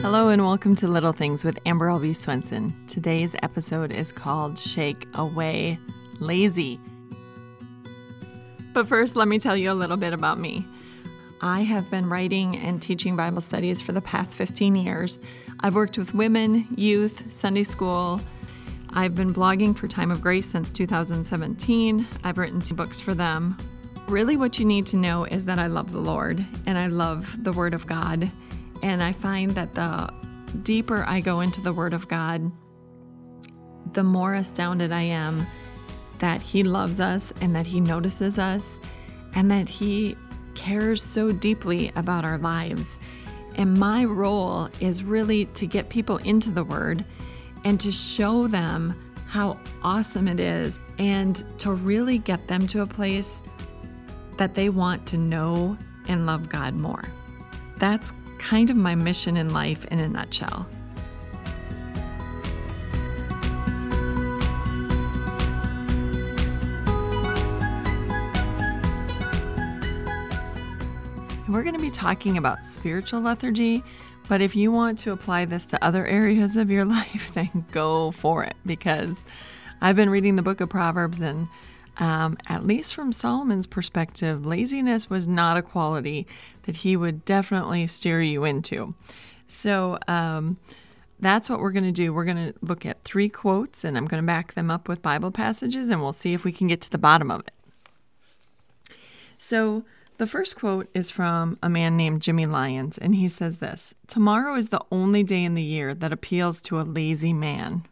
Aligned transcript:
Hello 0.00 0.28
and 0.28 0.46
welcome 0.46 0.76
to 0.76 0.86
Little 0.86 1.12
Things 1.12 1.44
with 1.44 1.58
Amber 1.66 1.90
Albee 1.90 2.12
Swenson. 2.12 2.72
Today's 2.86 3.34
episode 3.42 3.90
is 3.90 4.12
called 4.12 4.56
Shake 4.56 5.08
Away 5.14 5.80
Lazy. 6.20 6.78
But 8.72 8.86
first, 8.86 9.16
let 9.16 9.26
me 9.26 9.40
tell 9.40 9.56
you 9.56 9.72
a 9.72 9.74
little 9.74 9.96
bit 9.96 10.12
about 10.12 10.38
me. 10.38 10.64
I 11.40 11.62
have 11.62 11.90
been 11.90 12.08
writing 12.08 12.56
and 12.56 12.80
teaching 12.80 13.16
Bible 13.16 13.40
studies 13.40 13.82
for 13.82 13.90
the 13.90 14.00
past 14.00 14.36
15 14.36 14.76
years. 14.76 15.18
I've 15.60 15.74
worked 15.74 15.98
with 15.98 16.14
women, 16.14 16.68
youth, 16.76 17.32
Sunday 17.32 17.64
school. 17.64 18.20
I've 18.90 19.16
been 19.16 19.34
blogging 19.34 19.76
for 19.76 19.88
Time 19.88 20.12
of 20.12 20.20
Grace 20.20 20.48
since 20.48 20.70
2017. 20.70 22.06
I've 22.22 22.38
written 22.38 22.60
two 22.60 22.76
books 22.76 23.00
for 23.00 23.14
them. 23.14 23.56
Really, 24.08 24.36
what 24.36 24.60
you 24.60 24.64
need 24.64 24.86
to 24.86 24.96
know 24.96 25.24
is 25.24 25.44
that 25.46 25.58
I 25.58 25.66
love 25.66 25.90
the 25.90 25.98
Lord 25.98 26.46
and 26.66 26.78
I 26.78 26.86
love 26.86 27.42
the 27.42 27.52
Word 27.52 27.74
of 27.74 27.84
God. 27.88 28.30
And 28.82 29.02
I 29.02 29.12
find 29.12 29.52
that 29.52 29.74
the 29.74 30.12
deeper 30.62 31.04
I 31.06 31.20
go 31.20 31.40
into 31.40 31.60
the 31.60 31.72
Word 31.72 31.92
of 31.92 32.08
God, 32.08 32.50
the 33.92 34.04
more 34.04 34.34
astounded 34.34 34.92
I 34.92 35.02
am 35.02 35.46
that 36.18 36.42
He 36.42 36.62
loves 36.62 37.00
us 37.00 37.32
and 37.40 37.54
that 37.56 37.66
He 37.66 37.80
notices 37.80 38.38
us 38.38 38.80
and 39.34 39.50
that 39.50 39.68
He 39.68 40.16
cares 40.54 41.02
so 41.02 41.32
deeply 41.32 41.92
about 41.96 42.24
our 42.24 42.38
lives. 42.38 42.98
And 43.54 43.78
my 43.78 44.04
role 44.04 44.68
is 44.80 45.02
really 45.02 45.46
to 45.46 45.66
get 45.66 45.88
people 45.88 46.18
into 46.18 46.50
the 46.50 46.64
Word 46.64 47.04
and 47.64 47.80
to 47.80 47.90
show 47.90 48.46
them 48.46 48.94
how 49.26 49.58
awesome 49.82 50.26
it 50.26 50.40
is 50.40 50.78
and 50.98 51.44
to 51.58 51.72
really 51.72 52.18
get 52.18 52.48
them 52.48 52.66
to 52.68 52.82
a 52.82 52.86
place 52.86 53.42
that 54.38 54.54
they 54.54 54.68
want 54.68 55.06
to 55.06 55.18
know 55.18 55.76
and 56.08 56.24
love 56.24 56.48
God 56.48 56.74
more. 56.74 57.04
That's 57.76 58.12
kind 58.38 58.70
of 58.70 58.76
my 58.76 58.94
mission 58.94 59.36
in 59.36 59.52
life 59.52 59.84
in 59.86 59.98
a 59.98 60.08
nutshell. 60.08 60.66
We're 71.48 71.62
going 71.62 71.74
to 71.74 71.80
be 71.80 71.90
talking 71.90 72.36
about 72.36 72.66
spiritual 72.66 73.22
lethargy, 73.22 73.82
but 74.28 74.42
if 74.42 74.54
you 74.54 74.70
want 74.70 74.98
to 75.00 75.12
apply 75.12 75.46
this 75.46 75.66
to 75.68 75.82
other 75.82 76.06
areas 76.06 76.56
of 76.58 76.70
your 76.70 76.84
life, 76.86 77.32
then 77.32 77.64
go 77.72 78.10
for 78.10 78.44
it 78.44 78.54
because 78.66 79.24
I've 79.80 79.96
been 79.96 80.10
reading 80.10 80.36
the 80.36 80.42
book 80.42 80.60
of 80.60 80.68
Proverbs 80.68 81.20
and 81.20 81.48
um, 81.98 82.38
at 82.46 82.64
least 82.64 82.94
from 82.94 83.12
Solomon's 83.12 83.66
perspective, 83.66 84.46
laziness 84.46 85.10
was 85.10 85.26
not 85.26 85.56
a 85.56 85.62
quality 85.62 86.26
that 86.62 86.76
he 86.76 86.96
would 86.96 87.24
definitely 87.24 87.86
steer 87.88 88.22
you 88.22 88.44
into. 88.44 88.94
So 89.48 89.98
um, 90.06 90.58
that's 91.18 91.50
what 91.50 91.58
we're 91.58 91.72
going 91.72 91.84
to 91.84 91.92
do. 91.92 92.12
We're 92.12 92.24
going 92.24 92.52
to 92.52 92.54
look 92.60 92.86
at 92.86 93.02
three 93.02 93.28
quotes 93.28 93.84
and 93.84 93.96
I'm 93.96 94.06
going 94.06 94.22
to 94.22 94.26
back 94.26 94.54
them 94.54 94.70
up 94.70 94.88
with 94.88 95.02
Bible 95.02 95.32
passages 95.32 95.88
and 95.88 96.00
we'll 96.00 96.12
see 96.12 96.34
if 96.34 96.44
we 96.44 96.52
can 96.52 96.68
get 96.68 96.80
to 96.82 96.90
the 96.90 96.98
bottom 96.98 97.30
of 97.30 97.40
it. 97.40 97.52
So, 99.36 99.84
the 100.18 100.26
first 100.26 100.56
quote 100.56 100.88
is 100.94 101.12
from 101.12 101.58
a 101.62 101.68
man 101.68 101.96
named 101.96 102.22
Jimmy 102.22 102.44
Lyons, 102.44 102.98
and 102.98 103.14
he 103.14 103.28
says 103.28 103.58
this 103.58 103.94
Tomorrow 104.08 104.56
is 104.56 104.70
the 104.70 104.84
only 104.90 105.22
day 105.22 105.44
in 105.44 105.54
the 105.54 105.62
year 105.62 105.94
that 105.94 106.12
appeals 106.12 106.60
to 106.62 106.80
a 106.80 106.82
lazy 106.82 107.32
man. 107.32 107.84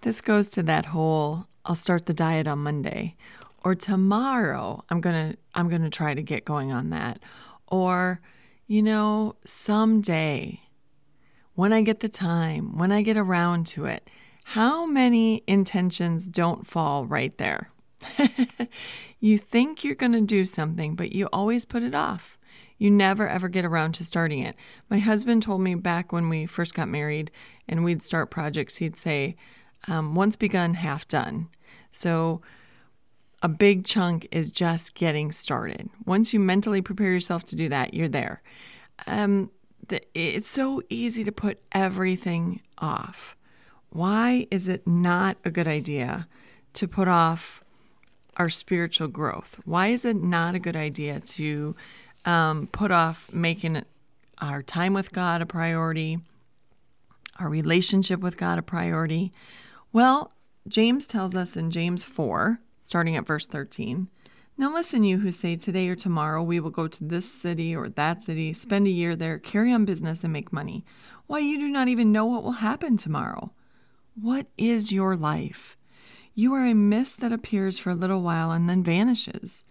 This 0.00 0.20
goes 0.20 0.50
to 0.50 0.64
that 0.64 0.86
whole 0.86 1.46
I'll 1.68 1.76
start 1.76 2.06
the 2.06 2.14
diet 2.14 2.48
on 2.48 2.58
Monday 2.60 3.14
or 3.62 3.74
tomorrow 3.74 4.82
I'm 4.88 5.00
going 5.00 5.32
to 5.32 5.38
I'm 5.54 5.68
going 5.68 5.82
to 5.82 5.90
try 5.90 6.14
to 6.14 6.22
get 6.22 6.44
going 6.44 6.72
on 6.72 6.90
that 6.90 7.20
or 7.66 8.20
you 8.66 8.82
know 8.82 9.36
someday 9.44 10.62
when 11.58 11.72
I 11.72 11.82
get 11.82 11.98
the 11.98 12.08
time, 12.08 12.78
when 12.78 12.92
I 12.92 13.02
get 13.02 13.16
around 13.16 13.66
to 13.68 13.86
it. 13.86 14.08
How 14.44 14.86
many 14.86 15.42
intentions 15.48 16.28
don't 16.28 16.64
fall 16.64 17.04
right 17.04 17.36
there? 17.36 17.72
you 19.20 19.38
think 19.38 19.82
you're 19.82 19.96
going 19.96 20.12
to 20.12 20.20
do 20.20 20.46
something, 20.46 20.94
but 20.94 21.10
you 21.10 21.26
always 21.32 21.64
put 21.64 21.82
it 21.82 21.96
off. 21.96 22.38
You 22.78 22.92
never 22.92 23.28
ever 23.28 23.48
get 23.48 23.64
around 23.64 23.94
to 23.94 24.04
starting 24.04 24.38
it. 24.38 24.54
My 24.88 25.00
husband 25.00 25.42
told 25.42 25.60
me 25.60 25.74
back 25.74 26.12
when 26.12 26.28
we 26.28 26.46
first 26.46 26.74
got 26.74 26.88
married 26.88 27.32
and 27.68 27.82
we'd 27.82 28.04
start 28.04 28.30
projects, 28.30 28.76
he'd 28.76 28.96
say, 28.96 29.34
um, 29.88 30.14
once 30.14 30.36
begun, 30.36 30.74
half 30.74 31.08
done. 31.08 31.48
So, 31.90 32.40
a 33.42 33.48
big 33.48 33.84
chunk 33.84 34.26
is 34.32 34.50
just 34.50 34.94
getting 34.94 35.30
started. 35.30 35.88
Once 36.04 36.32
you 36.32 36.40
mentally 36.40 36.82
prepare 36.82 37.12
yourself 37.12 37.44
to 37.46 37.56
do 37.56 37.68
that, 37.68 37.94
you're 37.94 38.08
there. 38.08 38.42
Um, 39.06 39.50
the, 39.88 40.02
it's 40.14 40.48
so 40.48 40.82
easy 40.88 41.24
to 41.24 41.32
put 41.32 41.60
everything 41.72 42.60
off. 42.78 43.36
Why 43.90 44.46
is 44.50 44.68
it 44.68 44.86
not 44.86 45.36
a 45.44 45.50
good 45.50 45.66
idea 45.66 46.26
to 46.74 46.88
put 46.88 47.08
off 47.08 47.62
our 48.36 48.50
spiritual 48.50 49.08
growth? 49.08 49.60
Why 49.64 49.88
is 49.88 50.04
it 50.04 50.16
not 50.16 50.54
a 50.54 50.58
good 50.58 50.76
idea 50.76 51.20
to 51.20 51.74
um, 52.24 52.68
put 52.70 52.90
off 52.90 53.32
making 53.32 53.84
our 54.40 54.62
time 54.62 54.94
with 54.94 55.12
God 55.12 55.42
a 55.42 55.46
priority, 55.46 56.18
our 57.38 57.48
relationship 57.48 58.20
with 58.20 58.36
God 58.36 58.58
a 58.58 58.62
priority? 58.62 59.32
Well, 59.92 60.32
James 60.68 61.06
tells 61.06 61.34
us 61.34 61.56
in 61.56 61.70
James 61.70 62.04
4, 62.04 62.60
starting 62.78 63.16
at 63.16 63.26
verse 63.26 63.46
13 63.46 64.08
Now 64.58 64.72
listen, 64.72 65.02
you 65.02 65.20
who 65.20 65.32
say, 65.32 65.56
Today 65.56 65.88
or 65.88 65.96
tomorrow 65.96 66.42
we 66.42 66.60
will 66.60 66.70
go 66.70 66.86
to 66.86 67.04
this 67.04 67.32
city 67.32 67.74
or 67.74 67.88
that 67.88 68.22
city, 68.22 68.52
spend 68.52 68.86
a 68.86 68.90
year 68.90 69.16
there, 69.16 69.38
carry 69.38 69.72
on 69.72 69.86
business, 69.86 70.22
and 70.24 70.32
make 70.32 70.52
money. 70.52 70.84
Why, 71.26 71.38
you 71.38 71.58
do 71.58 71.68
not 71.68 71.88
even 71.88 72.12
know 72.12 72.26
what 72.26 72.44
will 72.44 72.52
happen 72.52 72.98
tomorrow. 72.98 73.52
What 74.14 74.48
is 74.58 74.92
your 74.92 75.16
life? 75.16 75.78
You 76.34 76.52
are 76.52 76.66
a 76.66 76.74
mist 76.74 77.20
that 77.20 77.32
appears 77.32 77.78
for 77.78 77.90
a 77.90 77.94
little 77.94 78.20
while 78.20 78.50
and 78.50 78.68
then 78.68 78.82
vanishes. 78.82 79.64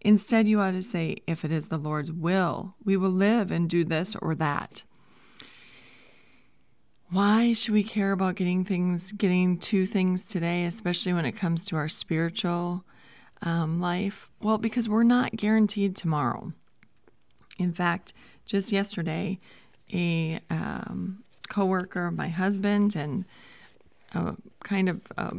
Instead, 0.00 0.46
you 0.46 0.60
ought 0.60 0.72
to 0.72 0.82
say, 0.82 1.16
If 1.26 1.44
it 1.44 1.50
is 1.50 1.68
the 1.68 1.78
Lord's 1.78 2.12
will, 2.12 2.76
we 2.84 2.96
will 2.96 3.10
live 3.10 3.50
and 3.50 3.68
do 3.68 3.84
this 3.84 4.14
or 4.22 4.36
that. 4.36 4.84
Why 7.08 7.52
should 7.52 7.72
we 7.72 7.84
care 7.84 8.10
about 8.10 8.34
getting 8.34 8.64
things, 8.64 9.12
getting 9.12 9.58
two 9.58 9.86
things 9.86 10.24
today, 10.24 10.64
especially 10.64 11.12
when 11.12 11.24
it 11.24 11.32
comes 11.32 11.64
to 11.66 11.76
our 11.76 11.88
spiritual 11.88 12.84
um, 13.42 13.80
life? 13.80 14.28
Well, 14.40 14.58
because 14.58 14.88
we're 14.88 15.04
not 15.04 15.36
guaranteed 15.36 15.94
tomorrow. 15.94 16.52
In 17.58 17.72
fact, 17.72 18.12
just 18.44 18.72
yesterday, 18.72 19.38
a 19.92 20.40
um, 20.50 21.22
coworker 21.48 22.10
my 22.10 22.28
husband 22.28 22.96
and 22.96 23.24
a 24.12 24.34
kind 24.64 24.88
of 24.88 25.00
uh, 25.16 25.30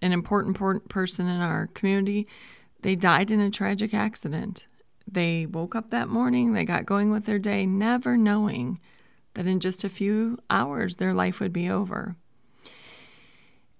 an 0.00 0.12
important 0.12 0.56
person 0.88 1.26
in 1.26 1.40
our 1.40 1.66
community, 1.74 2.28
they 2.82 2.94
died 2.94 3.32
in 3.32 3.40
a 3.40 3.50
tragic 3.50 3.92
accident. 3.92 4.66
They 5.10 5.46
woke 5.46 5.74
up 5.74 5.90
that 5.90 6.08
morning, 6.08 6.52
they 6.52 6.64
got 6.64 6.86
going 6.86 7.10
with 7.10 7.26
their 7.26 7.40
day, 7.40 7.66
never 7.66 8.16
knowing 8.16 8.78
that 9.38 9.46
in 9.46 9.60
just 9.60 9.84
a 9.84 9.88
few 9.88 10.36
hours 10.50 10.96
their 10.96 11.14
life 11.14 11.38
would 11.38 11.52
be 11.52 11.70
over. 11.70 12.16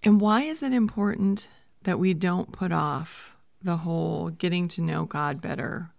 And 0.05 0.21
why 0.21 0.43
is 0.43 0.63
it 0.63 0.73
important 0.73 1.49
that 1.83 1.99
we 1.99 2.15
don't 2.15 2.53
put 2.53 2.71
off 2.71 3.35
the 3.61 3.79
whole 3.79 4.29
getting 4.29 4.69
to 4.69 4.81
know 4.81 5.05
God 5.05 5.41
better? 5.41 5.91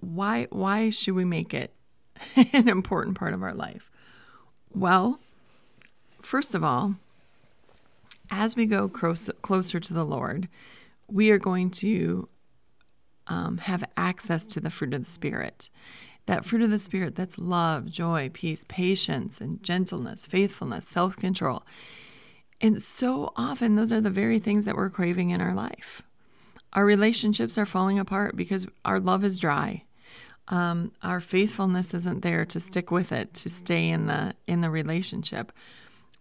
Why 0.00 0.48
why 0.50 0.90
should 0.90 1.14
we 1.14 1.24
make 1.24 1.54
it 1.54 1.74
an 2.52 2.68
important 2.68 3.16
part 3.16 3.34
of 3.34 3.42
our 3.44 3.54
life? 3.54 3.88
Well, 4.74 5.20
first 6.20 6.52
of 6.52 6.64
all, 6.64 6.96
as 8.32 8.56
we 8.56 8.66
go 8.66 8.88
close, 8.88 9.30
closer 9.42 9.78
to 9.78 9.94
the 9.94 10.04
Lord, 10.04 10.48
we 11.06 11.30
are 11.30 11.38
going 11.38 11.70
to 11.70 12.28
um, 13.28 13.58
have 13.58 13.84
access 13.96 14.44
to 14.46 14.60
the 14.60 14.70
fruit 14.70 14.92
of 14.92 15.04
the 15.04 15.10
Spirit. 15.10 15.70
That 16.26 16.44
fruit 16.44 16.62
of 16.62 16.70
the 16.70 16.78
Spirit 16.78 17.14
that's 17.14 17.38
love, 17.38 17.86
joy, 17.86 18.30
peace, 18.32 18.64
patience, 18.68 19.40
and 19.40 19.62
gentleness, 19.62 20.26
faithfulness, 20.26 20.86
self 20.86 21.16
control. 21.16 21.62
And 22.60 22.80
so 22.80 23.32
often, 23.36 23.76
those 23.76 23.92
are 23.92 24.00
the 24.00 24.10
very 24.10 24.38
things 24.38 24.64
that 24.64 24.76
we're 24.76 24.90
craving 24.90 25.30
in 25.30 25.40
our 25.40 25.54
life. 25.54 26.02
Our 26.72 26.84
relationships 26.84 27.56
are 27.56 27.66
falling 27.66 27.98
apart 27.98 28.36
because 28.36 28.66
our 28.84 28.98
love 28.98 29.24
is 29.24 29.38
dry. 29.38 29.84
Um, 30.48 30.92
our 31.02 31.20
faithfulness 31.20 31.92
isn't 31.94 32.22
there 32.22 32.44
to 32.46 32.60
stick 32.60 32.90
with 32.90 33.12
it, 33.12 33.34
to 33.34 33.48
stay 33.48 33.88
in 33.88 34.06
the 34.06 34.34
in 34.46 34.60
the 34.60 34.70
relationship. 34.70 35.52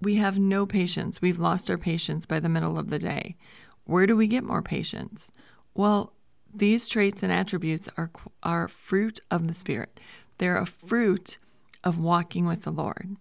We 0.02 0.16
have 0.16 0.38
no 0.38 0.66
patience. 0.66 1.22
We've 1.22 1.40
lost 1.40 1.70
our 1.70 1.78
patience 1.78 2.26
by 2.26 2.40
the 2.40 2.50
middle 2.50 2.78
of 2.78 2.90
the 2.90 3.00
day. 3.00 3.38
Where 3.86 4.08
do 4.08 4.16
we 4.16 4.28
get 4.28 4.44
more 4.44 4.62
patience? 4.62 5.32
Well, 5.74 6.14
these 6.58 6.88
traits 6.88 7.24
and 7.24 7.32
attributes 7.32 7.90
are, 7.98 8.12
are 8.44 8.68
fruit 8.68 9.20
of 9.30 9.48
the 9.48 9.54
Spirit. 9.54 10.00
They're 10.38 10.58
a 10.58 10.66
fruit 10.66 11.38
of 11.84 12.00
walking 12.00 12.46
with 12.46 12.64
the 12.64 12.72
Lord. 12.72 13.18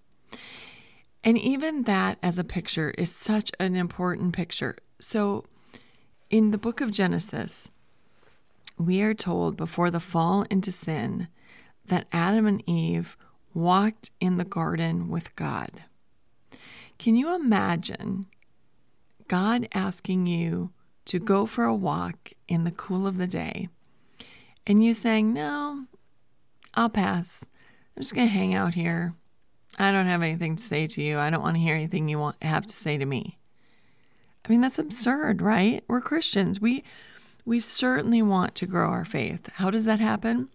And 1.23 1.39
even 1.39 1.83
that 1.85 2.19
as 2.23 2.39
a 2.39 2.45
picture 2.45 2.91
is 2.99 3.15
such 3.15 3.51
an 3.59 3.77
important 3.77 4.35
picture. 4.35 4.77
So 5.01 5.45
in 6.31 6.51
the 6.51 6.59
book 6.59 6.81
of 6.81 6.91
Genesis, 6.91 7.69
we 8.79 9.01
are 9.03 9.15
told 9.15 9.57
before 9.57 9.91
the 9.91 10.01
fall 10.01 10.43
into 10.51 10.73
sin 10.73 11.29
that 11.87 12.07
Adam 12.13 12.47
and 12.47 12.69
Eve 12.69 13.17
walked 13.53 14.11
in 14.21 14.37
the 14.37 14.45
garden 14.45 15.09
with 15.09 15.35
God. 15.37 15.85
Can 16.99 17.17
you 17.17 17.35
imagine 17.35 18.27
God 19.29 19.69
asking 19.73 20.27
you 20.27 20.71
to 21.07 21.19
go 21.19 21.47
for 21.47 21.65
a 21.65 21.75
walk 21.75 22.33
in 22.49 22.65
the 22.65 22.71
cool 22.71 23.07
of 23.07 23.19
the 23.19 23.27
day 23.27 23.69
and 24.67 24.85
you 24.85 24.95
saying, 24.95 25.33
No, 25.33 25.87
I'll 26.75 26.89
pass. 26.89 27.45
I'm 27.97 28.03
just 28.03 28.15
going 28.15 28.29
to 28.29 28.35
hang 28.35 28.55
out 28.55 28.75
here. 28.75 29.15
I 29.79 29.93
don't 29.93 30.07
have 30.07 30.23
anything 30.23 30.57
to 30.57 30.63
say 30.63 30.87
to 30.87 31.03
you. 31.03 31.19
I 31.19 31.31
don't 31.31 31.43
want 31.43 31.57
to 31.57 31.63
hear 31.63 31.75
anything 31.75 32.09
you 32.09 32.19
want 32.19 32.43
have 32.43 32.67
to 32.67 32.77
say 32.77 32.97
to 32.97 33.05
me. 33.05 33.39
I 34.45 34.49
mean, 34.51 34.61
that's 34.61 34.79
absurd, 34.79 35.43
right? 35.43 35.83
We're 35.89 36.01
Christians. 36.01 36.61
We 36.61 36.85
we 37.45 37.61
certainly 37.61 38.23
want 38.23 38.55
to 38.57 38.67
grow 38.67 38.89
our 38.89 39.05
faith. 39.05 39.49
How 39.55 39.71
does 39.71 39.85
that 39.85 40.01
happen? 40.01 40.49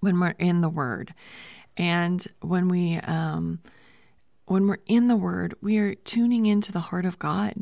When 0.00 0.18
we're 0.18 0.34
in 0.38 0.62
the 0.62 0.68
Word, 0.68 1.12
and 1.76 2.26
when 2.40 2.68
we 2.68 2.96
um, 2.98 3.60
when 4.46 4.66
we're 4.66 4.78
in 4.86 5.08
the 5.08 5.16
Word, 5.16 5.54
we 5.60 5.78
are 5.78 5.94
tuning 5.94 6.46
into 6.46 6.72
the 6.72 6.80
heart 6.80 7.04
of 7.04 7.18
God. 7.18 7.54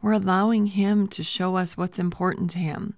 We're 0.00 0.12
allowing 0.12 0.66
Him 0.66 1.08
to 1.08 1.22
show 1.22 1.56
us 1.56 1.76
what's 1.76 1.98
important 1.98 2.50
to 2.50 2.58
Him, 2.58 2.94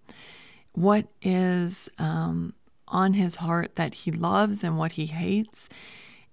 what 0.72 1.06
is 1.22 1.88
um, 1.98 2.54
on 2.88 3.14
His 3.14 3.36
heart 3.36 3.76
that 3.76 3.94
He 3.94 4.10
loves 4.10 4.62
and 4.62 4.76
what 4.76 4.92
He 4.92 5.06
hates, 5.06 5.68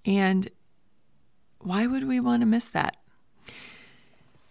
and 0.05 0.49
why 1.59 1.87
would 1.87 2.07
we 2.07 2.19
want 2.19 2.41
to 2.41 2.45
miss 2.45 2.69
that? 2.69 2.97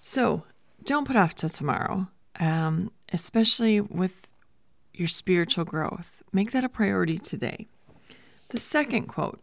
So 0.01 0.45
don't 0.85 1.07
put 1.07 1.17
off 1.17 1.35
till 1.35 1.49
tomorrow, 1.49 2.09
um, 2.39 2.91
especially 3.13 3.81
with 3.81 4.29
your 4.95 5.09
spiritual 5.09 5.65
growth. 5.65 6.23
Make 6.33 6.53
that 6.53 6.65
a 6.65 6.69
priority 6.69 7.19
today. 7.19 7.67
The 8.51 8.61
second 8.61 9.07
quote 9.07 9.41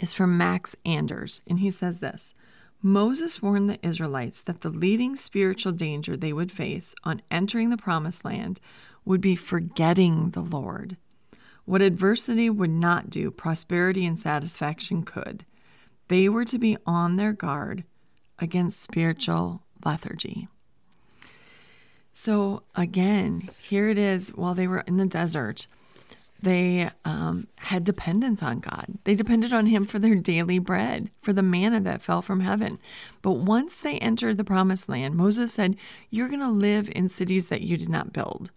is 0.00 0.12
from 0.12 0.38
Max 0.38 0.74
Anders, 0.84 1.40
and 1.46 1.60
he 1.60 1.70
says 1.70 1.98
this 1.98 2.34
Moses 2.80 3.42
warned 3.42 3.68
the 3.68 3.84
Israelites 3.86 4.40
that 4.42 4.60
the 4.60 4.70
leading 4.70 5.16
spiritual 5.16 5.72
danger 5.72 6.16
they 6.16 6.32
would 6.32 6.52
face 6.52 6.94
on 7.02 7.22
entering 7.30 7.70
the 7.70 7.76
promised 7.76 8.24
land 8.24 8.60
would 9.04 9.20
be 9.20 9.34
forgetting 9.34 10.30
the 10.30 10.42
Lord. 10.42 10.96
What 11.64 11.82
adversity 11.82 12.48
would 12.48 12.70
not 12.70 13.10
do, 13.10 13.30
prosperity 13.30 14.06
and 14.06 14.18
satisfaction 14.18 15.02
could. 15.02 15.44
They 16.06 16.28
were 16.28 16.44
to 16.44 16.58
be 16.58 16.76
on 16.86 17.16
their 17.16 17.32
guard 17.32 17.84
against 18.38 18.80
spiritual 18.80 19.62
lethargy. 19.84 20.48
So, 22.12 22.62
again, 22.74 23.48
here 23.60 23.88
it 23.88 23.98
is 23.98 24.30
while 24.30 24.54
they 24.54 24.66
were 24.66 24.80
in 24.80 24.96
the 24.96 25.06
desert, 25.06 25.66
they 26.40 26.90
um, 27.04 27.48
had 27.56 27.84
dependence 27.84 28.42
on 28.42 28.60
God. 28.60 28.86
They 29.04 29.14
depended 29.14 29.52
on 29.52 29.66
Him 29.66 29.84
for 29.86 29.98
their 29.98 30.14
daily 30.14 30.58
bread, 30.58 31.10
for 31.20 31.32
the 31.32 31.42
manna 31.42 31.80
that 31.80 32.02
fell 32.02 32.22
from 32.22 32.40
heaven. 32.40 32.78
But 33.22 33.32
once 33.32 33.78
they 33.78 33.98
entered 33.98 34.36
the 34.36 34.44
promised 34.44 34.88
land, 34.88 35.16
Moses 35.16 35.52
said, 35.52 35.76
You're 36.10 36.28
going 36.28 36.40
to 36.40 36.48
live 36.48 36.90
in 36.94 37.08
cities 37.08 37.48
that 37.48 37.62
you 37.62 37.76
did 37.76 37.88
not 37.88 38.12
build 38.12 38.50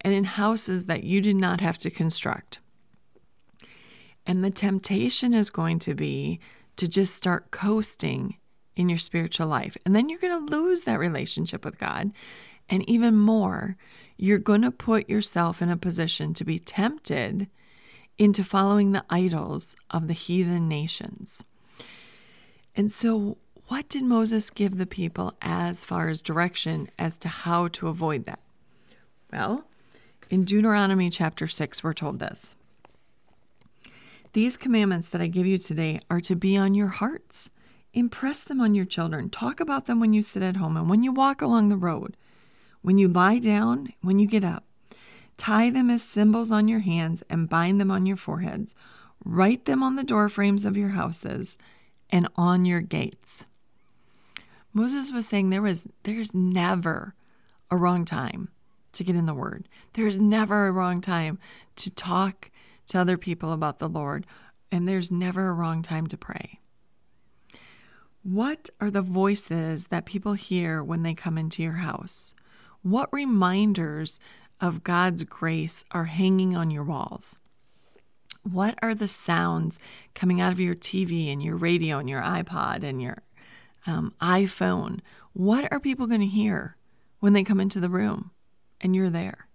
and 0.00 0.14
in 0.14 0.24
houses 0.24 0.86
that 0.86 1.04
you 1.04 1.20
did 1.20 1.36
not 1.36 1.60
have 1.60 1.78
to 1.78 1.90
construct. 1.90 2.60
And 4.26 4.44
the 4.44 4.50
temptation 4.50 5.34
is 5.34 5.50
going 5.50 5.78
to 5.80 5.94
be 5.94 6.38
to 6.76 6.86
just 6.86 7.14
start 7.14 7.50
coasting 7.50 8.36
in 8.76 8.88
your 8.88 8.98
spiritual 8.98 9.48
life. 9.48 9.76
And 9.84 9.96
then 9.96 10.08
you're 10.08 10.20
going 10.20 10.46
to 10.46 10.56
lose 10.56 10.82
that 10.82 10.98
relationship 10.98 11.64
with 11.64 11.78
God. 11.78 12.12
And 12.68 12.88
even 12.88 13.16
more, 13.16 13.76
you're 14.16 14.38
going 14.38 14.62
to 14.62 14.70
put 14.70 15.08
yourself 15.08 15.62
in 15.62 15.70
a 15.70 15.76
position 15.76 16.34
to 16.34 16.44
be 16.44 16.58
tempted 16.58 17.48
into 18.18 18.42
following 18.42 18.92
the 18.92 19.04
idols 19.08 19.76
of 19.90 20.08
the 20.08 20.14
heathen 20.14 20.68
nations. 20.68 21.44
And 22.74 22.90
so, 22.92 23.38
what 23.68 23.88
did 23.88 24.02
Moses 24.02 24.50
give 24.50 24.78
the 24.78 24.86
people 24.86 25.34
as 25.42 25.84
far 25.84 26.08
as 26.08 26.22
direction 26.22 26.88
as 26.98 27.18
to 27.18 27.28
how 27.28 27.68
to 27.68 27.88
avoid 27.88 28.24
that? 28.24 28.40
Well, 29.32 29.64
in 30.30 30.44
Deuteronomy 30.44 31.10
chapter 31.10 31.46
6, 31.46 31.82
we're 31.84 31.92
told 31.92 32.18
this 32.18 32.54
These 34.32 34.56
commandments 34.56 35.08
that 35.10 35.20
I 35.20 35.26
give 35.26 35.46
you 35.46 35.58
today 35.58 36.00
are 36.10 36.20
to 36.22 36.34
be 36.34 36.56
on 36.56 36.74
your 36.74 36.88
hearts. 36.88 37.50
Impress 37.94 38.40
them 38.40 38.60
on 38.60 38.74
your 38.74 38.84
children. 38.84 39.30
Talk 39.30 39.60
about 39.60 39.86
them 39.86 40.00
when 40.00 40.12
you 40.12 40.22
sit 40.22 40.42
at 40.42 40.56
home 40.56 40.76
and 40.76 40.88
when 40.88 41.02
you 41.02 41.12
walk 41.12 41.42
along 41.42 41.68
the 41.68 41.76
road, 41.76 42.16
when 42.88 42.96
you 42.96 43.06
lie 43.06 43.38
down, 43.38 43.92
when 44.00 44.18
you 44.18 44.26
get 44.26 44.42
up. 44.42 44.64
Tie 45.36 45.68
them 45.68 45.90
as 45.90 46.02
symbols 46.02 46.50
on 46.50 46.68
your 46.68 46.78
hands 46.78 47.22
and 47.28 47.46
bind 47.46 47.78
them 47.78 47.90
on 47.90 48.06
your 48.06 48.16
foreheads. 48.16 48.74
Write 49.22 49.66
them 49.66 49.82
on 49.82 49.96
the 49.96 50.02
door 50.02 50.30
frames 50.30 50.64
of 50.64 50.74
your 50.74 50.88
houses 50.88 51.58
and 52.08 52.26
on 52.34 52.64
your 52.64 52.80
gates. 52.80 53.44
Moses 54.72 55.12
was 55.12 55.28
saying 55.28 55.50
there 55.50 55.60
was 55.60 55.86
there's 56.04 56.34
never 56.34 57.14
a 57.70 57.76
wrong 57.76 58.06
time 58.06 58.48
to 58.92 59.04
get 59.04 59.16
in 59.16 59.26
the 59.26 59.34
word. 59.34 59.68
There's 59.92 60.16
never 60.16 60.66
a 60.66 60.72
wrong 60.72 61.02
time 61.02 61.38
to 61.76 61.90
talk 61.90 62.50
to 62.86 62.98
other 62.98 63.18
people 63.18 63.52
about 63.52 63.80
the 63.80 63.88
Lord, 63.90 64.26
and 64.72 64.88
there's 64.88 65.10
never 65.10 65.48
a 65.48 65.52
wrong 65.52 65.82
time 65.82 66.06
to 66.06 66.16
pray. 66.16 66.58
What 68.22 68.70
are 68.80 68.90
the 68.90 69.02
voices 69.02 69.88
that 69.88 70.06
people 70.06 70.32
hear 70.32 70.82
when 70.82 71.02
they 71.02 71.12
come 71.12 71.36
into 71.36 71.62
your 71.62 71.72
house? 71.84 72.32
What 72.82 73.12
reminders 73.12 74.20
of 74.60 74.84
God's 74.84 75.24
grace 75.24 75.84
are 75.90 76.04
hanging 76.04 76.56
on 76.56 76.70
your 76.70 76.84
walls? 76.84 77.38
What 78.42 78.78
are 78.82 78.94
the 78.94 79.08
sounds 79.08 79.78
coming 80.14 80.40
out 80.40 80.52
of 80.52 80.60
your 80.60 80.74
TV 80.74 81.32
and 81.32 81.42
your 81.42 81.56
radio 81.56 81.98
and 81.98 82.08
your 82.08 82.22
iPod 82.22 82.82
and 82.82 83.02
your 83.02 83.22
um, 83.86 84.14
iPhone? 84.20 85.00
What 85.32 85.70
are 85.72 85.80
people 85.80 86.06
going 86.06 86.20
to 86.20 86.26
hear 86.26 86.76
when 87.20 87.32
they 87.32 87.44
come 87.44 87.60
into 87.60 87.80
the 87.80 87.90
room 87.90 88.30
and 88.80 88.94
you're 88.94 89.10
there? 89.10 89.48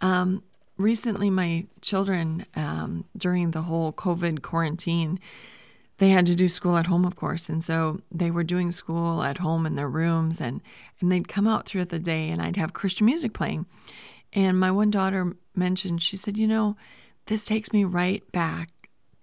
Um, 0.00 0.42
recently, 0.76 1.30
my 1.30 1.66
children, 1.80 2.46
um, 2.54 3.06
during 3.16 3.50
the 3.50 3.62
whole 3.62 3.92
COVID 3.92 4.42
quarantine, 4.42 5.18
they 5.98 6.10
had 6.10 6.26
to 6.26 6.34
do 6.34 6.48
school 6.48 6.76
at 6.76 6.86
home, 6.86 7.04
of 7.04 7.16
course. 7.16 7.48
And 7.48 7.64
so 7.64 8.00
they 8.10 8.30
were 8.30 8.44
doing 8.44 8.70
school 8.70 9.22
at 9.22 9.38
home 9.38 9.64
in 9.64 9.76
their 9.76 9.88
rooms 9.88 10.40
and, 10.40 10.60
and 11.00 11.10
they'd 11.10 11.28
come 11.28 11.46
out 11.46 11.66
throughout 11.66 11.88
the 11.88 11.98
day 11.98 12.28
and 12.28 12.42
I'd 12.42 12.56
have 12.56 12.72
Christian 12.72 13.06
music 13.06 13.32
playing. 13.32 13.66
And 14.32 14.60
my 14.60 14.70
one 14.70 14.90
daughter 14.90 15.36
mentioned, 15.54 16.02
she 16.02 16.16
said, 16.16 16.36
You 16.36 16.46
know, 16.46 16.76
this 17.26 17.46
takes 17.46 17.72
me 17.72 17.84
right 17.84 18.30
back 18.32 18.70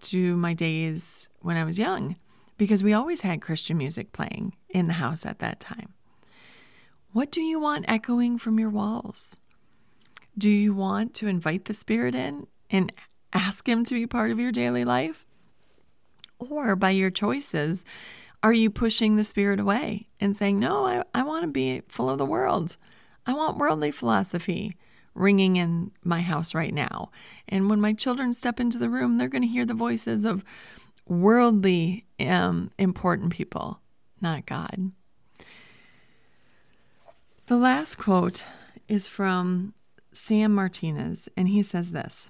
to 0.02 0.36
my 0.36 0.54
days 0.54 1.30
when 1.42 1.58
I 1.58 1.64
was 1.64 1.78
young 1.78 2.16
because 2.58 2.84
we 2.84 2.94
always 2.94 3.22
had 3.22 3.42
Christian 3.42 3.78
music 3.78 4.12
playing 4.12 4.56
in 4.70 4.88
the 4.88 4.94
house 4.94 5.26
at 5.26 5.40
that 5.40 5.60
time. 5.60 5.94
What 7.12 7.32
do 7.32 7.42
you 7.42 7.60
want 7.60 7.86
echoing 7.88 8.40
from 8.40 8.60
your 8.60 8.70
walls? 8.70 9.40
Do 10.36 10.50
you 10.50 10.74
want 10.74 11.14
to 11.16 11.28
invite 11.28 11.66
the 11.66 11.74
Spirit 11.74 12.16
in 12.16 12.48
and 12.72 12.92
ask 13.34 13.70
Him 13.70 13.86
to 13.86 13.94
be 13.94 14.08
part 14.08 14.32
of 14.32 14.40
your 14.40 14.52
daily 14.52 14.84
life? 14.84 15.26
Or 16.40 16.76
by 16.76 16.92
your 16.92 17.10
choices, 17.10 17.86
are 18.42 18.54
you 18.54 18.70
pushing 18.70 19.16
the 19.16 19.24
spirit 19.24 19.60
away 19.60 20.08
and 20.20 20.36
saying, 20.36 20.60
No, 20.60 20.86
I, 20.86 21.04
I 21.14 21.24
want 21.24 21.44
to 21.44 21.48
be 21.48 21.82
full 21.88 22.10
of 22.10 22.18
the 22.18 22.26
world? 22.26 22.78
I 23.26 23.34
want 23.34 23.58
worldly 23.58 23.92
philosophy 23.92 24.76
ringing 25.16 25.56
in 25.56 25.92
my 26.04 26.22
house 26.22 26.54
right 26.54 26.74
now. 26.74 27.10
And 27.48 27.70
when 27.70 27.80
my 27.80 27.94
children 27.94 28.34
step 28.34 28.60
into 28.60 28.78
the 28.78 28.90
room, 28.90 29.18
they're 29.18 29.30
going 29.30 29.44
to 29.44 29.48
hear 29.48 29.66
the 29.66 29.74
voices 29.74 30.26
of 30.26 30.44
worldly, 31.08 32.06
um, 32.20 32.72
important 32.78 33.32
people, 33.32 33.80
not 34.22 34.46
God. 34.46 34.92
The 37.48 37.58
last 37.58 37.98
quote 37.98 38.44
is 38.88 39.08
from 39.08 39.74
Sam 40.14 40.56
Martinez, 40.56 41.28
and 41.36 41.50
he 41.50 41.62
says 41.62 41.92
this 41.92 42.30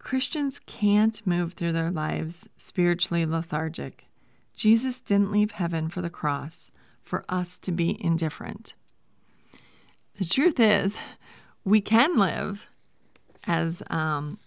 Christians 0.00 0.58
can't 0.66 1.24
move 1.26 1.52
through 1.52 1.72
their 1.72 1.90
lives 1.90 2.48
spiritually 2.56 3.24
lethargic. 3.26 4.06
Jesus 4.56 4.98
didn't 5.00 5.30
leave 5.30 5.52
heaven 5.52 5.88
for 5.88 6.00
the 6.00 6.10
cross 6.10 6.70
for 7.02 7.24
us 7.28 7.58
to 7.60 7.70
be 7.70 8.02
indifferent. 8.02 8.74
The 10.18 10.24
truth 10.24 10.58
is, 10.58 10.98
we 11.64 11.80
can 11.80 12.18
live 12.18 12.66
as 13.46 13.82
um, 13.90 14.38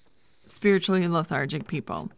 spiritually 0.47 1.07
lethargic 1.07 1.67
people. 1.67 2.11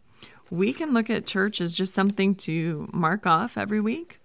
We 0.50 0.72
can 0.72 0.92
look 0.92 1.10
at 1.10 1.26
church 1.26 1.60
as 1.60 1.74
just 1.74 1.94
something 1.94 2.34
to 2.36 2.88
mark 2.92 3.26
off 3.26 3.58
every 3.58 3.80
week 3.80 4.18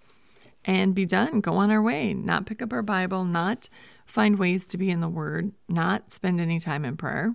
and 0.64 0.94
be 0.94 1.04
done, 1.04 1.40
go 1.40 1.56
on 1.56 1.70
our 1.70 1.82
way, 1.82 2.14
not 2.14 2.46
pick 2.46 2.62
up 2.62 2.72
our 2.72 2.82
Bible, 2.82 3.24
not 3.24 3.68
find 4.06 4.38
ways 4.38 4.64
to 4.66 4.78
be 4.78 4.90
in 4.90 5.00
the 5.00 5.08
Word, 5.08 5.52
not 5.68 6.12
spend 6.12 6.40
any 6.40 6.60
time 6.60 6.84
in 6.84 6.96
prayer. 6.96 7.34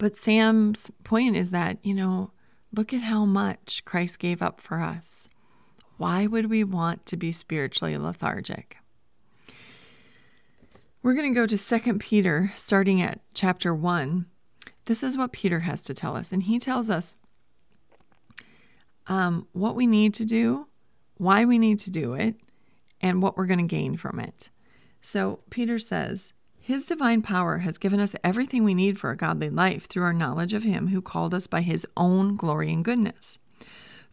But 0.00 0.16
Sam's 0.16 0.90
point 1.04 1.36
is 1.36 1.50
that, 1.50 1.76
you 1.82 1.92
know, 1.92 2.30
look 2.74 2.94
at 2.94 3.02
how 3.02 3.26
much 3.26 3.84
Christ 3.84 4.18
gave 4.18 4.40
up 4.40 4.58
for 4.58 4.80
us. 4.80 5.28
Why 5.98 6.26
would 6.26 6.48
we 6.48 6.64
want 6.64 7.04
to 7.04 7.18
be 7.18 7.30
spiritually 7.32 7.98
lethargic? 7.98 8.78
We're 11.02 11.12
going 11.12 11.34
to 11.34 11.38
go 11.38 11.46
to 11.46 11.58
2 11.58 11.98
Peter, 11.98 12.50
starting 12.54 13.02
at 13.02 13.20
chapter 13.34 13.74
1. 13.74 14.24
this 14.86 15.02
is 15.02 15.18
what 15.18 15.32
Peter 15.32 15.60
has 15.60 15.82
to 15.82 15.92
tell 15.92 16.16
us. 16.16 16.32
And 16.32 16.44
he 16.44 16.58
tells 16.58 16.88
us 16.88 17.16
um, 19.06 19.48
what 19.52 19.76
we 19.76 19.86
need 19.86 20.14
to 20.14 20.24
do, 20.24 20.66
why 21.18 21.44
we 21.44 21.58
need 21.58 21.78
to 21.80 21.90
do 21.90 22.14
it, 22.14 22.36
and 23.02 23.20
what 23.20 23.36
we're 23.36 23.44
going 23.44 23.60
to 23.60 23.66
gain 23.66 23.98
from 23.98 24.18
it. 24.18 24.48
So 25.02 25.40
Peter 25.50 25.78
says, 25.78 26.32
His 26.70 26.86
divine 26.86 27.20
power 27.22 27.58
has 27.58 27.78
given 27.78 27.98
us 27.98 28.14
everything 28.22 28.62
we 28.62 28.74
need 28.74 28.96
for 28.96 29.10
a 29.10 29.16
godly 29.16 29.50
life 29.50 29.88
through 29.88 30.04
our 30.04 30.12
knowledge 30.12 30.54
of 30.54 30.62
Him 30.62 30.86
who 30.86 31.02
called 31.02 31.34
us 31.34 31.48
by 31.48 31.62
His 31.62 31.84
own 31.96 32.36
glory 32.36 32.72
and 32.72 32.84
goodness. 32.84 33.38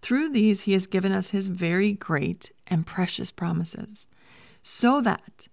Through 0.01 0.29
these, 0.29 0.61
He 0.61 0.73
has 0.73 0.87
given 0.87 1.11
us 1.11 1.29
His 1.29 1.49
very 1.49 1.93
great 1.93 2.51
and 2.65 2.83
precious 2.83 3.29
promises, 3.29 4.07
so 4.63 5.01
that 5.01 5.49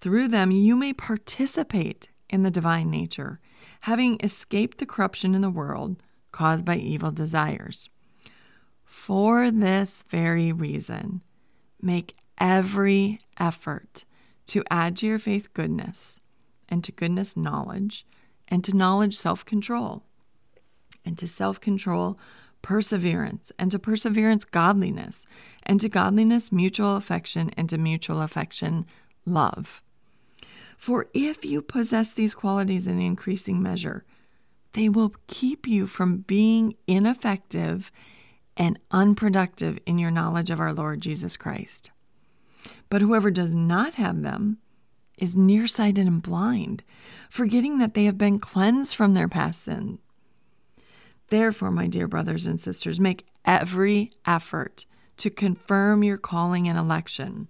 through 0.00 0.28
them 0.28 0.52
you 0.52 0.76
may 0.76 0.92
participate 0.92 2.08
in 2.30 2.44
the 2.44 2.52
divine 2.52 2.88
nature, 2.88 3.40
having 3.80 4.20
escaped 4.22 4.78
the 4.78 4.86
corruption 4.86 5.34
in 5.34 5.40
the 5.40 5.50
world 5.50 5.96
caused 6.30 6.64
by 6.64 6.76
evil 6.76 7.10
desires. 7.10 7.88
For 8.84 9.50
this 9.50 10.04
very 10.08 10.52
reason, 10.52 11.22
make 11.82 12.14
every 12.38 13.18
effort 13.40 14.04
to 14.46 14.62
add 14.70 14.94
to 14.98 15.06
your 15.06 15.18
faith 15.18 15.52
goodness, 15.52 16.20
and 16.68 16.82
to 16.84 16.92
goodness 16.92 17.36
knowledge, 17.36 18.06
and 18.48 18.64
to 18.64 18.76
knowledge 18.76 19.16
self 19.16 19.44
control, 19.44 20.04
and 21.04 21.16
to 21.18 21.26
self 21.26 21.60
control 21.60 22.18
perseverance, 22.62 23.52
and 23.58 23.70
to 23.70 23.78
perseverance 23.78 24.44
godliness, 24.44 25.26
and 25.64 25.80
to 25.80 25.88
godliness 25.88 26.50
mutual 26.50 26.96
affection, 26.96 27.50
and 27.56 27.68
to 27.68 27.76
mutual 27.76 28.22
affection 28.22 28.86
love. 29.26 29.82
For 30.76 31.08
if 31.14 31.44
you 31.44 31.62
possess 31.62 32.12
these 32.12 32.34
qualities 32.34 32.86
in 32.86 32.98
increasing 33.00 33.62
measure, 33.62 34.04
they 34.72 34.88
will 34.88 35.14
keep 35.26 35.66
you 35.66 35.86
from 35.86 36.18
being 36.18 36.74
ineffective 36.86 37.92
and 38.56 38.78
unproductive 38.90 39.78
in 39.86 39.98
your 39.98 40.10
knowledge 40.10 40.50
of 40.50 40.60
our 40.60 40.72
Lord 40.72 41.00
Jesus 41.00 41.36
Christ. 41.36 41.90
But 42.88 43.02
whoever 43.02 43.30
does 43.30 43.54
not 43.54 43.94
have 43.94 44.22
them 44.22 44.58
is 45.18 45.36
nearsighted 45.36 46.06
and 46.06 46.22
blind, 46.22 46.82
forgetting 47.30 47.78
that 47.78 47.94
they 47.94 48.04
have 48.04 48.18
been 48.18 48.38
cleansed 48.38 48.96
from 48.96 49.14
their 49.14 49.28
past 49.28 49.64
sin. 49.64 49.98
Therefore, 51.28 51.70
my 51.70 51.86
dear 51.86 52.06
brothers 52.08 52.46
and 52.46 52.58
sisters, 52.58 53.00
make 53.00 53.26
every 53.44 54.10
effort 54.26 54.86
to 55.16 55.30
confirm 55.30 56.02
your 56.02 56.18
calling 56.18 56.68
and 56.68 56.78
election. 56.78 57.48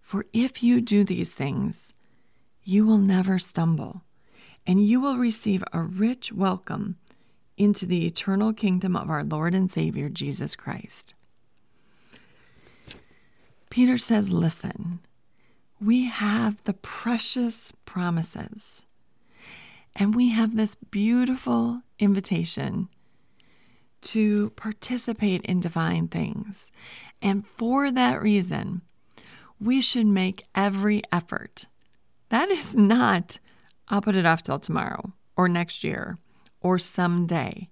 For 0.00 0.26
if 0.32 0.62
you 0.62 0.80
do 0.80 1.04
these 1.04 1.34
things, 1.34 1.94
you 2.64 2.84
will 2.84 2.98
never 2.98 3.38
stumble, 3.38 4.02
and 4.66 4.84
you 4.84 5.00
will 5.00 5.16
receive 5.16 5.62
a 5.72 5.82
rich 5.82 6.32
welcome 6.32 6.96
into 7.56 7.86
the 7.86 8.06
eternal 8.06 8.52
kingdom 8.52 8.96
of 8.96 9.10
our 9.10 9.24
Lord 9.24 9.54
and 9.54 9.70
Savior 9.70 10.08
Jesus 10.08 10.54
Christ. 10.54 11.14
Peter 13.70 13.98
says, 13.98 14.30
Listen, 14.30 15.00
we 15.80 16.06
have 16.08 16.62
the 16.64 16.74
precious 16.74 17.72
promises, 17.84 18.84
and 19.94 20.14
we 20.14 20.30
have 20.30 20.56
this 20.56 20.74
beautiful 20.74 21.82
invitation 21.98 22.88
to 24.00 24.50
participate 24.50 25.42
in 25.42 25.60
divine 25.60 26.08
things. 26.08 26.70
And 27.20 27.46
for 27.46 27.90
that 27.90 28.22
reason, 28.22 28.82
we 29.60 29.80
should 29.80 30.06
make 30.06 30.44
every 30.54 31.02
effort. 31.12 31.66
That 32.28 32.48
is 32.48 32.76
not, 32.76 33.38
I'll 33.88 34.02
put 34.02 34.16
it 34.16 34.26
off 34.26 34.42
till 34.42 34.58
tomorrow 34.58 35.12
or 35.36 35.48
next 35.48 35.82
year 35.82 36.18
or 36.60 36.78
someday. 36.78 37.70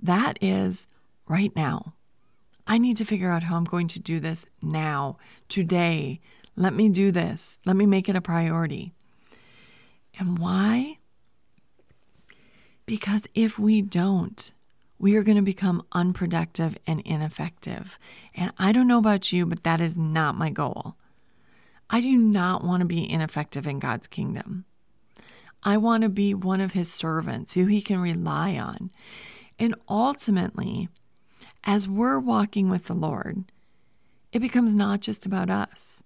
That 0.00 0.38
is 0.40 0.86
right 1.28 1.54
now. 1.54 1.94
I 2.66 2.78
need 2.78 2.96
to 2.96 3.04
figure 3.04 3.30
out 3.30 3.44
how 3.44 3.56
I'm 3.56 3.64
going 3.64 3.88
to 3.88 4.00
do 4.00 4.18
this 4.18 4.46
now, 4.60 5.18
today. 5.48 6.20
Let 6.56 6.74
me 6.74 6.88
do 6.88 7.10
this. 7.10 7.58
Let 7.64 7.76
me 7.76 7.86
make 7.86 8.08
it 8.08 8.16
a 8.16 8.20
priority. 8.20 8.92
And 10.18 10.38
why? 10.38 10.98
Because 12.84 13.26
if 13.34 13.58
we 13.58 13.80
don't, 13.80 14.52
we 14.98 15.16
are 15.16 15.22
going 15.22 15.36
to 15.36 15.42
become 15.42 15.84
unproductive 15.92 16.76
and 16.86 17.00
ineffective. 17.00 17.98
And 18.34 18.52
I 18.58 18.72
don't 18.72 18.86
know 18.86 18.98
about 18.98 19.32
you, 19.32 19.46
but 19.46 19.64
that 19.64 19.80
is 19.80 19.98
not 19.98 20.36
my 20.36 20.50
goal. 20.50 20.96
I 21.90 22.00
do 22.00 22.16
not 22.16 22.64
want 22.64 22.80
to 22.80 22.86
be 22.86 23.10
ineffective 23.10 23.66
in 23.66 23.78
God's 23.78 24.06
kingdom. 24.06 24.64
I 25.62 25.76
want 25.76 26.02
to 26.02 26.08
be 26.08 26.34
one 26.34 26.60
of 26.60 26.72
his 26.72 26.92
servants 26.92 27.52
who 27.52 27.66
he 27.66 27.80
can 27.82 28.00
rely 28.00 28.56
on. 28.56 28.90
And 29.58 29.74
ultimately, 29.88 30.88
as 31.64 31.88
we're 31.88 32.18
walking 32.18 32.68
with 32.68 32.86
the 32.86 32.94
Lord, 32.94 33.44
it 34.32 34.40
becomes 34.40 34.74
not 34.74 35.00
just 35.00 35.26
about 35.26 35.50
us. 35.50 36.02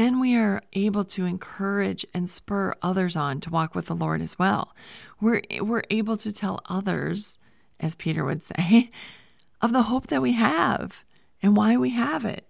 Then 0.00 0.18
we 0.18 0.34
are 0.34 0.62
able 0.72 1.04
to 1.04 1.26
encourage 1.26 2.06
and 2.14 2.26
spur 2.26 2.74
others 2.80 3.16
on 3.16 3.38
to 3.40 3.50
walk 3.50 3.74
with 3.74 3.84
the 3.84 3.94
Lord 3.94 4.22
as 4.22 4.38
well. 4.38 4.74
We're, 5.20 5.42
we're 5.60 5.82
able 5.90 6.16
to 6.16 6.32
tell 6.32 6.62
others, 6.70 7.36
as 7.78 7.96
Peter 7.96 8.24
would 8.24 8.42
say, 8.42 8.90
of 9.60 9.74
the 9.74 9.82
hope 9.82 10.06
that 10.06 10.22
we 10.22 10.32
have 10.32 11.04
and 11.42 11.54
why 11.54 11.76
we 11.76 11.90
have 11.90 12.24
it. 12.24 12.46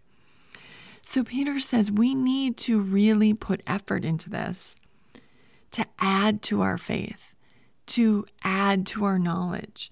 So 1.02 1.24
Peter 1.24 1.58
says 1.58 1.90
we 1.90 2.14
need 2.14 2.56
to 2.58 2.78
really 2.78 3.34
put 3.34 3.62
effort 3.66 4.04
into 4.04 4.30
this 4.30 4.76
to 5.72 5.84
add 5.98 6.42
to 6.42 6.60
our 6.60 6.78
faith, 6.78 7.34
to 7.86 8.26
add 8.44 8.86
to 8.86 9.04
our 9.04 9.18
knowledge, 9.18 9.90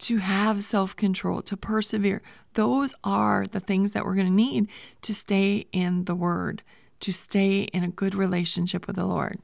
to 0.00 0.18
have 0.18 0.62
self 0.62 0.94
control, 0.96 1.40
to 1.40 1.56
persevere. 1.56 2.20
Those 2.52 2.94
are 3.02 3.46
the 3.46 3.58
things 3.58 3.92
that 3.92 4.04
we're 4.04 4.16
going 4.16 4.26
to 4.26 4.32
need 4.34 4.68
to 5.00 5.14
stay 5.14 5.66
in 5.72 6.04
the 6.04 6.14
Word, 6.14 6.62
to 7.00 7.12
stay 7.12 7.62
in 7.62 7.82
a 7.82 7.88
good 7.88 8.14
relationship 8.14 8.86
with 8.86 8.96
the 8.96 9.06
Lord. 9.06 9.38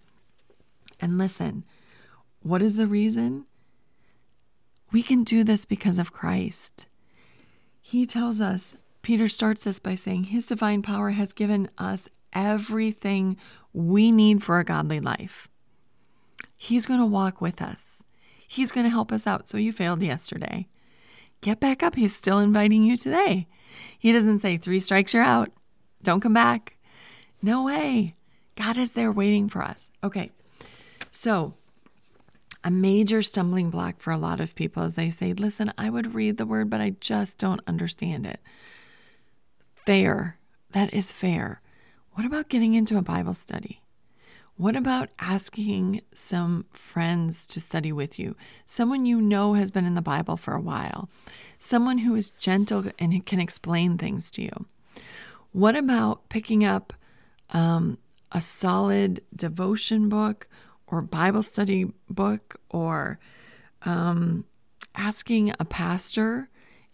And 1.00 1.18
listen, 1.18 1.64
what 2.40 2.62
is 2.62 2.76
the 2.76 2.86
reason? 2.86 3.46
We 4.92 5.02
can 5.02 5.24
do 5.24 5.42
this 5.42 5.64
because 5.64 5.98
of 5.98 6.12
Christ. 6.12 6.86
He 7.80 8.06
tells 8.06 8.40
us, 8.40 8.76
Peter 9.02 9.28
starts 9.28 9.64
this 9.64 9.78
by 9.78 9.94
saying, 9.94 10.24
His 10.24 10.46
divine 10.46 10.82
power 10.82 11.10
has 11.10 11.32
given 11.32 11.68
us 11.78 12.08
everything 12.32 13.36
we 13.72 14.10
need 14.10 14.42
for 14.42 14.58
a 14.58 14.64
godly 14.64 15.00
life. 15.00 15.48
He's 16.56 16.86
going 16.86 17.00
to 17.00 17.06
walk 17.06 17.40
with 17.40 17.60
us. 17.60 18.02
He's 18.48 18.72
going 18.72 18.84
to 18.84 18.90
help 18.90 19.12
us 19.12 19.26
out. 19.26 19.48
So 19.48 19.58
you 19.58 19.72
failed 19.72 20.02
yesterday. 20.02 20.68
Get 21.40 21.60
back 21.60 21.82
up. 21.82 21.96
He's 21.96 22.16
still 22.16 22.38
inviting 22.38 22.84
you 22.84 22.96
today. 22.96 23.46
He 23.98 24.12
doesn't 24.12 24.38
say, 24.38 24.56
three 24.56 24.80
strikes, 24.80 25.12
you're 25.12 25.22
out. 25.22 25.50
Don't 26.02 26.20
come 26.20 26.34
back. 26.34 26.75
No 27.42 27.64
way. 27.64 28.14
God 28.56 28.78
is 28.78 28.92
there 28.92 29.12
waiting 29.12 29.48
for 29.48 29.62
us. 29.62 29.90
Okay. 30.02 30.30
So, 31.10 31.54
a 32.64 32.70
major 32.70 33.22
stumbling 33.22 33.70
block 33.70 34.00
for 34.00 34.10
a 34.10 34.18
lot 34.18 34.40
of 34.40 34.54
people 34.54 34.82
is 34.84 34.96
they 34.96 35.10
say, 35.10 35.32
listen, 35.32 35.72
I 35.78 35.90
would 35.90 36.14
read 36.14 36.36
the 36.36 36.46
word, 36.46 36.68
but 36.68 36.80
I 36.80 36.90
just 37.00 37.38
don't 37.38 37.60
understand 37.66 38.26
it. 38.26 38.40
Fair. 39.84 40.38
That 40.72 40.92
is 40.92 41.12
fair. 41.12 41.60
What 42.14 42.26
about 42.26 42.48
getting 42.48 42.74
into 42.74 42.98
a 42.98 43.02
Bible 43.02 43.34
study? 43.34 43.82
What 44.56 44.74
about 44.74 45.10
asking 45.18 46.00
some 46.14 46.64
friends 46.72 47.46
to 47.48 47.60
study 47.60 47.92
with 47.92 48.18
you? 48.18 48.36
Someone 48.64 49.04
you 49.04 49.20
know 49.20 49.52
has 49.52 49.70
been 49.70 49.84
in 49.84 49.94
the 49.94 50.02
Bible 50.02 50.38
for 50.38 50.54
a 50.54 50.60
while, 50.60 51.10
someone 51.58 51.98
who 51.98 52.14
is 52.14 52.30
gentle 52.30 52.84
and 52.98 53.24
can 53.26 53.38
explain 53.38 53.98
things 53.98 54.30
to 54.32 54.42
you. 54.42 54.66
What 55.52 55.76
about 55.76 56.30
picking 56.30 56.64
up 56.64 56.94
um, 57.50 57.98
a 58.32 58.40
solid 58.40 59.22
devotion 59.34 60.08
book 60.08 60.48
or 60.86 61.02
Bible 61.02 61.42
study 61.42 61.92
book 62.08 62.60
or 62.70 63.18
um, 63.82 64.44
asking 64.94 65.52
a 65.58 65.64
pastor 65.64 66.48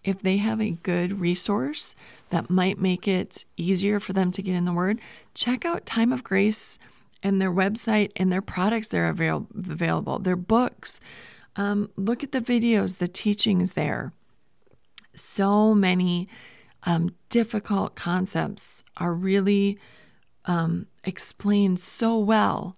if 0.04 0.20
they 0.20 0.38
have 0.38 0.60
a 0.60 0.70
good 0.82 1.20
resource 1.20 1.94
that 2.30 2.50
might 2.50 2.78
make 2.78 3.06
it 3.06 3.44
easier 3.56 4.00
for 4.00 4.12
them 4.12 4.30
to 4.32 4.42
get 4.42 4.54
in 4.54 4.64
the 4.64 4.72
Word? 4.72 5.00
Check 5.34 5.64
out 5.64 5.86
Time 5.86 6.12
of 6.12 6.24
Grace 6.24 6.78
and 7.22 7.40
their 7.40 7.52
website 7.52 8.10
and 8.16 8.32
their 8.32 8.42
products 8.42 8.88
that 8.88 8.98
are 8.98 9.08
avail- 9.08 9.46
available, 9.56 10.18
their 10.18 10.36
books. 10.36 11.00
Um, 11.54 11.90
look 11.96 12.22
at 12.24 12.32
the 12.32 12.40
videos, 12.40 12.98
the 12.98 13.08
teachings 13.08 13.74
there. 13.74 14.12
So 15.14 15.74
many 15.74 16.28
um, 16.84 17.14
difficult 17.28 17.94
concepts 17.94 18.82
are 18.96 19.14
really 19.14 19.78
um, 20.44 20.86
explained 21.04 21.80
so 21.80 22.18
well 22.18 22.76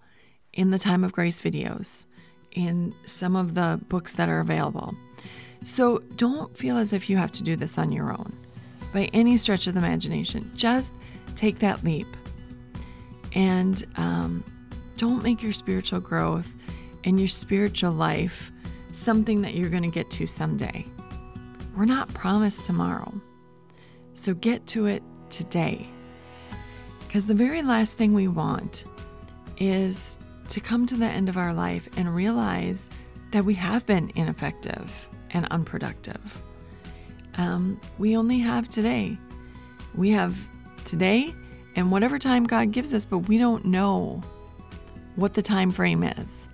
in 0.52 0.70
the 0.70 0.78
Time 0.78 1.04
of 1.04 1.12
Grace 1.12 1.40
videos, 1.40 2.06
in 2.52 2.94
some 3.06 3.36
of 3.36 3.54
the 3.54 3.80
books 3.88 4.14
that 4.14 4.28
are 4.28 4.40
available. 4.40 4.94
So 5.64 5.98
don't 6.16 6.56
feel 6.56 6.76
as 6.76 6.92
if 6.92 7.08
you 7.08 7.16
have 7.16 7.32
to 7.32 7.42
do 7.42 7.56
this 7.56 7.78
on 7.78 7.90
your 7.90 8.12
own 8.12 8.36
by 8.92 9.10
any 9.12 9.36
stretch 9.36 9.66
of 9.66 9.74
the 9.74 9.80
imagination. 9.80 10.50
Just 10.54 10.94
take 11.36 11.58
that 11.60 11.82
leap. 11.82 12.06
And 13.32 13.84
um, 13.96 14.44
don't 14.96 15.22
make 15.22 15.42
your 15.42 15.52
spiritual 15.52 16.00
growth 16.00 16.52
and 17.02 17.18
your 17.18 17.28
spiritual 17.28 17.92
life 17.92 18.52
something 18.92 19.42
that 19.42 19.54
you're 19.54 19.70
going 19.70 19.82
to 19.82 19.88
get 19.88 20.10
to 20.10 20.26
someday. 20.26 20.86
We're 21.76 21.84
not 21.84 22.12
promised 22.14 22.64
tomorrow. 22.64 23.12
So 24.12 24.34
get 24.34 24.66
to 24.68 24.86
it 24.86 25.02
today. 25.30 25.90
Because 27.14 27.28
the 27.28 27.34
very 27.34 27.62
last 27.62 27.92
thing 27.92 28.12
we 28.12 28.26
want 28.26 28.82
is 29.56 30.18
to 30.48 30.58
come 30.58 30.84
to 30.84 30.96
the 30.96 31.06
end 31.06 31.28
of 31.28 31.36
our 31.36 31.54
life 31.54 31.88
and 31.96 32.12
realize 32.12 32.90
that 33.30 33.44
we 33.44 33.54
have 33.54 33.86
been 33.86 34.10
ineffective 34.16 34.92
and 35.30 35.46
unproductive. 35.52 36.42
Um, 37.38 37.80
we 37.98 38.16
only 38.16 38.40
have 38.40 38.68
today. 38.68 39.16
We 39.94 40.10
have 40.10 40.36
today 40.86 41.32
and 41.76 41.92
whatever 41.92 42.18
time 42.18 42.46
God 42.48 42.72
gives 42.72 42.92
us, 42.92 43.04
but 43.04 43.18
we 43.18 43.38
don't 43.38 43.64
know 43.64 44.20
what 45.14 45.34
the 45.34 45.42
time 45.42 45.70
frame 45.70 46.02
is. 46.02 46.48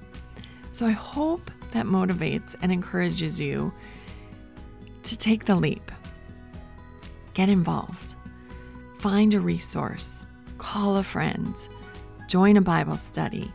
So 0.73 0.85
I 0.85 0.91
hope 0.91 1.51
that 1.73 1.87
motivates 1.87 2.55
and 2.61 2.71
encourages 2.71 3.41
you 3.41 3.73
to 5.05 5.17
take 5.17 5.47
the 5.47 5.55
leap. 5.55 5.91
Get 7.33 7.49
involved. 7.49 8.15
Find 8.99 9.33
a 9.33 9.41
resource. 9.41 10.27
Call 10.61 10.99
a 10.99 11.03
friend. 11.03 11.55
Join 12.29 12.59
a 12.59 12.61
Bible 12.61 12.97
study. 12.97 13.51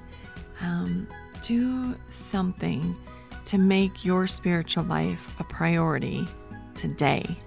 Um, 0.60 1.08
do 1.44 1.96
something 2.10 2.96
to 3.46 3.60
make 3.60 4.04
your 4.04 4.26
spiritual 4.26 4.86
life 4.86 5.40
a 5.40 5.44
priority 5.44 6.28
today. 6.74 7.38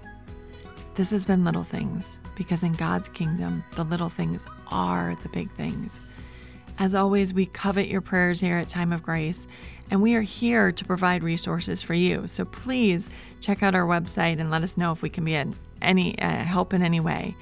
This 0.95 1.11
has 1.11 1.25
been 1.25 1.43
Little 1.43 1.65
Things 1.65 2.19
because 2.37 2.63
in 2.63 2.71
God's 2.71 3.09
kingdom, 3.09 3.65
the 3.75 3.83
little 3.83 4.07
things 4.07 4.45
are 4.71 5.17
the 5.23 5.29
big 5.29 5.51
things. 5.51 6.05
As 6.79 6.95
always, 6.95 7.33
we 7.33 7.45
covet 7.45 7.89
your 7.89 7.99
prayers 7.99 8.39
here 8.39 8.57
at 8.57 8.69
Time 8.69 8.93
of 8.93 9.03
Grace, 9.03 9.45
and 9.91 10.01
we 10.01 10.15
are 10.15 10.21
here 10.21 10.71
to 10.71 10.85
provide 10.85 11.21
resources 11.21 11.81
for 11.81 11.93
you. 11.93 12.27
So 12.27 12.45
please 12.45 13.09
check 13.41 13.61
out 13.61 13.75
our 13.75 13.85
website 13.85 14.39
and 14.39 14.49
let 14.49 14.63
us 14.63 14.77
know 14.77 14.93
if 14.93 15.01
we 15.01 15.09
can 15.09 15.25
be 15.25 15.35
in 15.35 15.53
any 15.81 16.17
uh, 16.17 16.29
help 16.29 16.73
in 16.73 16.81
any 16.81 17.01
way. 17.01 17.35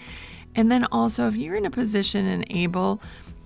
And 0.57 0.71
then 0.71 0.85
also, 0.91 1.27
if 1.27 1.37
you're 1.37 1.55
in 1.55 1.65
a 1.65 1.69
position 1.69 2.25
and 2.25 2.45
able, 2.49 2.99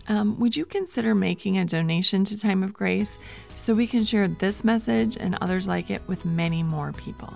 um, 0.08 0.40
would 0.40 0.56
you 0.56 0.66
consider 0.66 1.14
making 1.14 1.58
a 1.58 1.66
donation 1.66 2.24
to 2.26 2.40
Time 2.40 2.64
of 2.64 2.74
Grace 2.74 3.20
so 3.56 3.76
we 3.76 3.86
can 3.86 4.04
share 4.04 4.28
this 4.28 4.64
message 4.64 5.18
and 5.18 5.38
others 5.42 5.68
like 5.68 5.92
it 5.92 6.02
with 6.08 6.26
many 6.26 6.64
more 6.64 6.94
people? 6.94 7.34